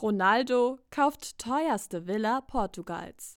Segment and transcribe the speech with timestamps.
[0.00, 3.38] Ronaldo kauft teuerste Villa Portugals.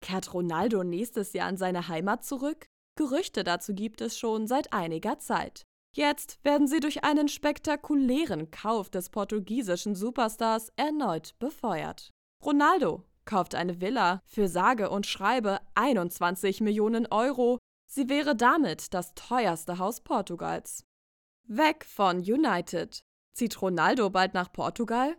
[0.00, 2.66] Kehrt Ronaldo nächstes Jahr in seine Heimat zurück?
[2.96, 5.62] Gerüchte dazu gibt es schon seit einiger Zeit.
[5.94, 12.10] Jetzt werden sie durch einen spektakulären Kauf des portugiesischen Superstars erneut befeuert.
[12.44, 17.58] Ronaldo kauft eine Villa für sage und schreibe 21 Millionen Euro.
[17.88, 20.82] Sie wäre damit das teuerste Haus Portugals.
[21.46, 23.02] Weg von United.
[23.34, 25.16] Zieht Ronaldo bald nach Portugal?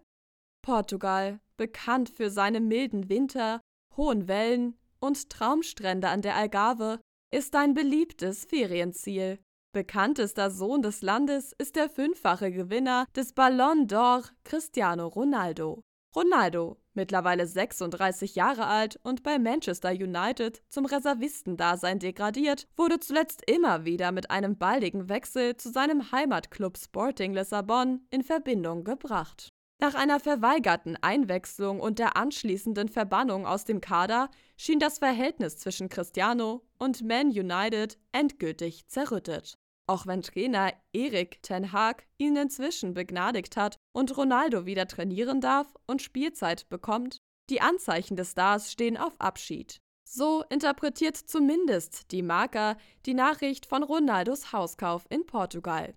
[0.64, 3.62] Portugal, bekannt für seine milden Winter,
[3.96, 7.00] hohen Wellen und Traumstrände an der Algarve,
[7.32, 9.40] ist ein beliebtes Ferienziel.
[9.74, 15.84] Bekanntester Sohn des Landes ist der fünffache Gewinner des Ballon d'Or Cristiano Ronaldo.
[16.16, 23.84] Ronaldo, mittlerweile 36 Jahre alt und bei Manchester United zum Reservistendasein degradiert, wurde zuletzt immer
[23.84, 29.53] wieder mit einem baldigen Wechsel zu seinem Heimatclub Sporting Lissabon in Verbindung gebracht.
[29.84, 35.90] Nach einer verweigerten Einwechslung und der anschließenden Verbannung aus dem Kader schien das Verhältnis zwischen
[35.90, 39.58] Cristiano und Man United endgültig zerrüttet.
[39.86, 45.68] Auch wenn Trainer Erik Ten Haag ihn inzwischen begnadigt hat und Ronaldo wieder trainieren darf
[45.86, 47.18] und Spielzeit bekommt,
[47.50, 49.82] die Anzeichen des Stars stehen auf Abschied.
[50.08, 55.94] So interpretiert zumindest die Marker die Nachricht von Ronaldos Hauskauf in Portugal.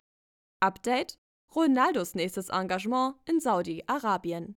[0.59, 1.15] Update:
[1.55, 4.57] Ronaldos nächstes Engagement in Saudi-Arabien.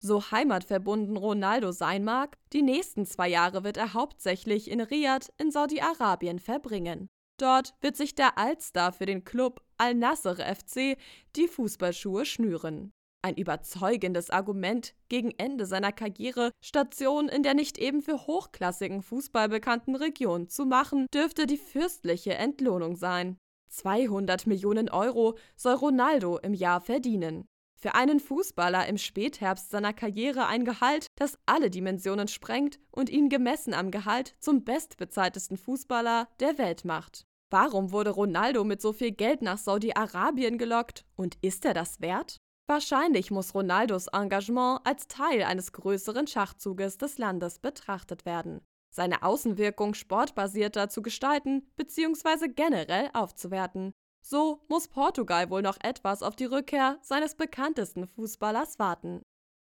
[0.00, 5.52] So heimatverbunden Ronaldo sein mag, die nächsten zwei Jahre wird er hauptsächlich in Riyadh in
[5.52, 7.08] Saudi-Arabien verbringen.
[7.38, 10.96] Dort wird sich der Altstar für den Club Al-Nasser FC
[11.36, 12.92] die Fußballschuhe schnüren.
[13.24, 19.48] Ein überzeugendes Argument gegen Ende seiner Karriere, Station in der nicht eben für hochklassigen Fußball
[19.48, 23.38] bekannten Region zu machen, dürfte die fürstliche Entlohnung sein.
[23.72, 27.44] 200 Millionen Euro soll Ronaldo im Jahr verdienen.
[27.74, 33.28] Für einen Fußballer im Spätherbst seiner Karriere ein Gehalt, das alle Dimensionen sprengt und ihn
[33.28, 37.24] gemessen am Gehalt zum bestbezahltesten Fußballer der Welt macht.
[37.50, 42.36] Warum wurde Ronaldo mit so viel Geld nach Saudi-Arabien gelockt und ist er das wert?
[42.68, 48.60] Wahrscheinlich muss Ronaldos Engagement als Teil eines größeren Schachzuges des Landes betrachtet werden.
[48.94, 52.48] Seine Außenwirkung sportbasierter zu gestalten bzw.
[52.48, 53.92] generell aufzuwerten.
[54.20, 59.22] So muss Portugal wohl noch etwas auf die Rückkehr seines bekanntesten Fußballers warten.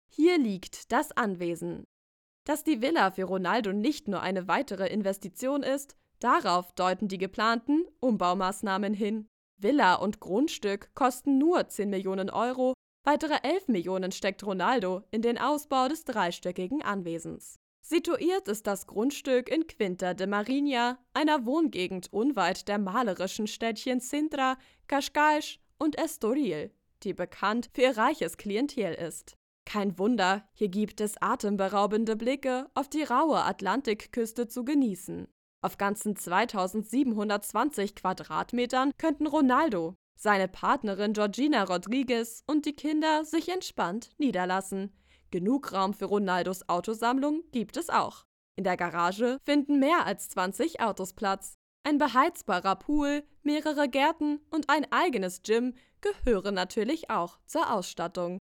[0.08, 1.84] Hier liegt das Anwesen.
[2.44, 7.84] Dass die Villa für Ronaldo nicht nur eine weitere Investition ist, Darauf deuten die geplanten
[8.00, 9.28] Umbaumaßnahmen hin.
[9.56, 12.74] Villa und Grundstück kosten nur 10 Millionen Euro,
[13.04, 17.56] weitere 11 Millionen steckt Ronaldo in den Ausbau des dreistöckigen Anwesens.
[17.90, 24.58] Situiert ist das Grundstück in Quinta de Marinha, einer Wohngegend unweit der malerischen Städtchen Sintra,
[24.88, 26.70] Cascais und Estoril,
[27.02, 29.38] die bekannt für ihr reiches Klientel ist.
[29.64, 35.26] Kein Wunder, hier gibt es atemberaubende Blicke auf die raue Atlantikküste zu genießen.
[35.62, 44.10] Auf ganzen 2720 Quadratmetern könnten Ronaldo, seine Partnerin Georgina Rodriguez und die Kinder sich entspannt
[44.18, 44.92] niederlassen.
[45.30, 48.24] Genug Raum für Ronaldos Autosammlung gibt es auch.
[48.56, 51.54] In der Garage finden mehr als 20 Autos Platz.
[51.84, 58.38] Ein beheizbarer Pool, mehrere Gärten und ein eigenes Gym gehören natürlich auch zur Ausstattung.